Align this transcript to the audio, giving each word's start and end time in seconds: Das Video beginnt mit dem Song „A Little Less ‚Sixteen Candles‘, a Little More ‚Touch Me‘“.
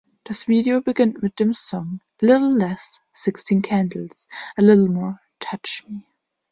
Das 0.23 0.47
Video 0.47 0.81
beginnt 0.81 1.21
mit 1.21 1.39
dem 1.39 1.53
Song 1.53 1.99
„A 2.23 2.25
Little 2.25 2.57
Less 2.57 3.01
‚Sixteen 3.13 3.61
Candles‘, 3.61 4.29
a 4.57 4.61
Little 4.61 4.89
More 4.89 5.19
‚Touch 5.37 5.85
Me‘“. 5.87 6.01